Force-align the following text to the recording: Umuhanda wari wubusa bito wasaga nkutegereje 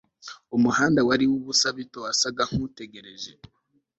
Umuhanda 0.55 0.99
wari 1.07 1.25
wubusa 1.31 1.67
bito 1.77 1.97
wasaga 2.05 2.41
nkutegereje 2.49 3.31